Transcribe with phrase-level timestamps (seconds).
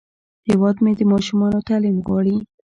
[0.47, 2.35] هیواد مې د ماشومانو تعلیم غواړي